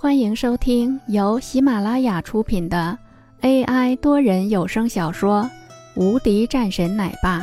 [0.00, 2.96] 欢迎收听由喜马拉雅出品的
[3.40, 5.42] AI 多人有声小说
[6.00, 7.40] 《无敌战神奶爸》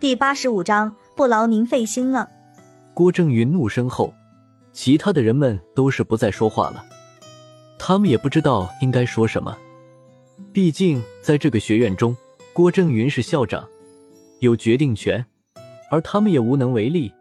[0.00, 2.28] 第八十五章，不劳您费心了。
[2.92, 4.12] 郭正云怒声后，
[4.72, 6.84] 其他的人们都是不再说话了。
[7.78, 9.56] 他们也不知道应该说什么，
[10.52, 12.16] 毕竟在这个学院中，
[12.52, 13.64] 郭正云是校长，
[14.40, 15.24] 有决定权，
[15.88, 17.12] 而他们也无能为力。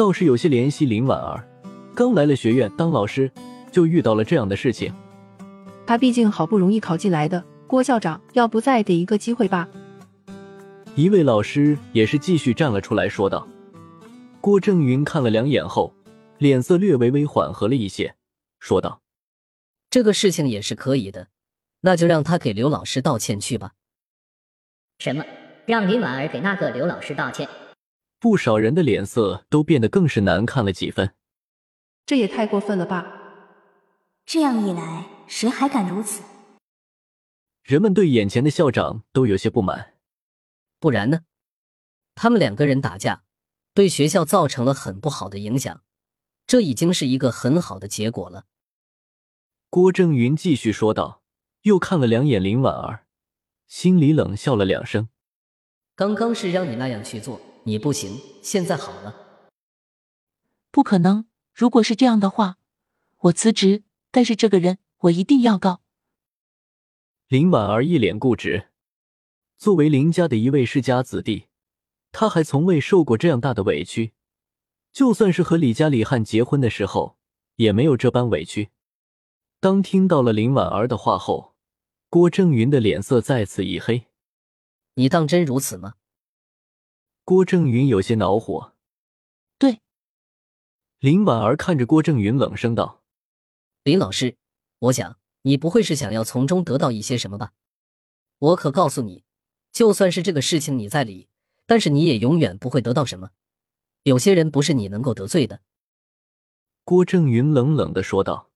[0.00, 1.46] 倒是有些怜惜林婉儿，
[1.94, 3.30] 刚来了学院当老师，
[3.70, 4.90] 就遇到了这样的事情。
[5.86, 9.68] 他毕竟好不容易考进来的，郭校长要不再给一个机会吧？
[10.94, 13.46] 一位老师也是继续站了出来，说道。
[14.40, 15.92] 郭正云看了两眼后，
[16.38, 18.14] 脸色略微微缓和了一些，
[18.58, 19.02] 说道
[19.90, 21.28] ：“这个事情也是可以的，
[21.82, 23.72] 那就让他给刘老师道歉去吧。”
[24.98, 25.22] 什么？
[25.66, 27.46] 让林婉儿给那个刘老师道歉？
[28.20, 31.14] 不少人的脸色都变得更是难看了几分。
[32.04, 33.06] 这也太过分了吧！
[34.26, 36.22] 这样一来，谁还敢如此？
[37.62, 39.94] 人们对眼前的校长都有些不满。
[40.78, 41.20] 不然呢？
[42.14, 43.22] 他们两个人打架，
[43.72, 45.82] 对学校造成了很不好的影响，
[46.46, 48.44] 这已经是一个很好的结果了。
[49.70, 51.22] 郭正云继续说道，
[51.62, 53.06] 又看了两眼林婉儿，
[53.66, 55.08] 心里冷笑了两声。
[55.94, 57.40] 刚刚是让你那样去做。
[57.64, 59.14] 你不行，现在好了。
[60.70, 61.26] 不可能！
[61.52, 62.58] 如果是这样的话，
[63.18, 63.82] 我辞职。
[64.12, 65.82] 但是这个人，我一定要告。
[67.28, 68.68] 林婉儿一脸固执。
[69.56, 71.44] 作为林家的一位世家子弟，
[72.10, 74.12] 他还从未受过这样大的委屈。
[74.92, 77.16] 就算是和李家李汉结婚的时候，
[77.56, 78.70] 也没有这般委屈。
[79.60, 81.54] 当听到了林婉儿的话后，
[82.08, 84.06] 郭正云的脸色再次一黑。
[84.94, 85.94] 你当真如此吗？
[87.30, 88.74] 郭正云有些恼火。
[89.56, 89.80] 对，
[90.98, 93.04] 林婉儿看着郭正云，冷声道
[93.84, 94.36] ：“林老师，
[94.80, 97.52] 我想你不会是想要从中得到一些什么吧？
[98.38, 99.22] 我可告诉你，
[99.70, 101.28] 就算是这个事情你在理，
[101.66, 103.30] 但是你也永远不会得到什么。
[104.02, 105.60] 有些人不是你能够得罪的。”
[106.82, 108.50] 郭正云冷冷的说道：“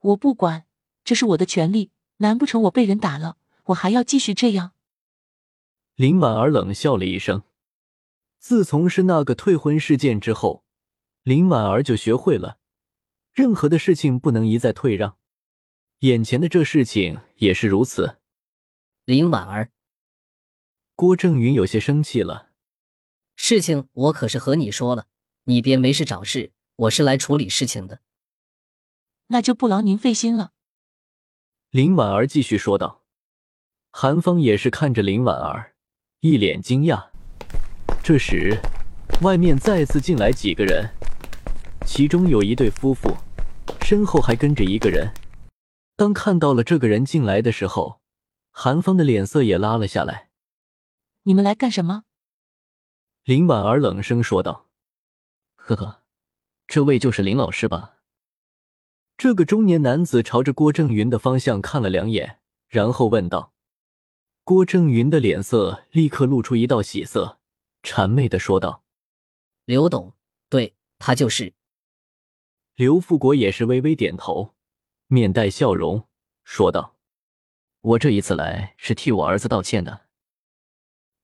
[0.00, 0.66] 我不管，
[1.02, 1.90] 这是我的权利。
[2.18, 3.38] 难不成我被人打了，
[3.68, 4.72] 我还要继续这样？”
[5.96, 7.42] 林婉儿冷笑了一声。
[8.38, 10.62] 自从是那个退婚事件之后，
[11.22, 12.58] 林婉儿就学会了，
[13.32, 15.16] 任何的事情不能一再退让。
[16.00, 18.18] 眼前的这事情也是如此。
[19.06, 19.70] 林婉儿，
[20.94, 22.50] 郭正云有些生气了。
[23.34, 25.06] 事情我可是和你说了，
[25.44, 28.02] 你别没事找事，我是来处理事情的。
[29.28, 30.52] 那就不劳您费心了。
[31.70, 33.02] 林婉儿继续说道。
[33.90, 35.75] 韩风也是看着林婉儿。
[36.20, 37.08] 一脸惊讶。
[38.02, 38.58] 这时，
[39.22, 40.90] 外面再次进来几个人，
[41.84, 43.16] 其中有一对夫妇，
[43.82, 45.12] 身后还跟着一个人。
[45.96, 48.00] 当看到了这个人进来的时候，
[48.50, 50.28] 韩风的脸色也拉了下来。
[51.24, 52.04] 你们来干什么？
[53.24, 54.68] 林婉儿冷声说道
[55.56, 56.02] ：“呵呵，
[56.66, 57.96] 这位就是林老师吧？”
[59.18, 62.38] 这个中年男子朝着郭正云的方向看了两眼，
[62.68, 63.52] 然后问道。
[64.46, 67.40] 郭正云的脸色立刻露出一道喜色，
[67.82, 68.84] 谄媚的说道
[69.66, 70.12] ：“刘董，
[70.48, 71.52] 对他就是。”
[72.76, 74.54] 刘富国也是微微点头，
[75.08, 76.06] 面带笑容
[76.44, 76.94] 说道
[77.82, 80.02] ：“我这一次来是替我儿子道歉的。”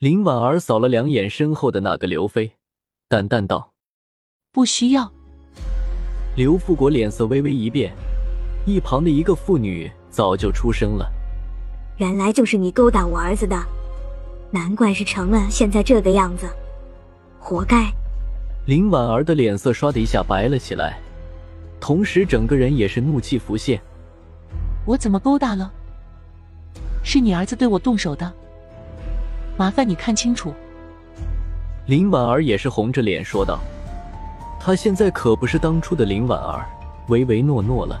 [0.00, 2.56] 林婉儿扫了两眼身后的那个刘飞，
[3.06, 3.74] 淡淡道
[4.50, 5.12] ：“不需要。”
[6.36, 7.94] 刘富国脸色微微一变，
[8.66, 11.08] 一旁的一个妇女早就出声了。
[11.96, 13.56] 原来就是你勾搭我儿子的，
[14.50, 16.48] 难怪是成了现在这个样子，
[17.38, 17.92] 活该！
[18.66, 20.98] 林婉儿的脸色唰的一下白了起来，
[21.78, 23.80] 同时整个人也是怒气浮现。
[24.84, 25.70] 我怎么勾搭了？
[27.04, 28.32] 是你儿子对我动手的，
[29.56, 30.52] 麻烦你看清楚。
[31.86, 33.60] 林婉儿也是红着脸说道
[34.58, 36.66] ：“她现在可不是当初的林婉儿，
[37.08, 38.00] 唯唯诺诺了。”